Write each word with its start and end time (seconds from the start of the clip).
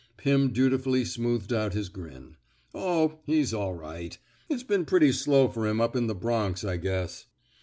Pim 0.17 0.51
dutifully 0.51 1.05
smoothed 1.05 1.53
out 1.53 1.75
his 1.75 1.87
grin. 1.87 2.35
Oh, 2.73 3.19
he's 3.27 3.53
all 3.53 3.75
right. 3.75 4.17
It's 4.49 4.63
been 4.63 4.83
pretty 4.83 5.11
slow 5.11 5.47
fer 5.47 5.67
'm 5.67 5.79
up 5.79 5.95
in 5.95 6.07
the 6.07 6.15
Bronx, 6.15 6.63
I 6.63 6.77
guess. 6.77 7.27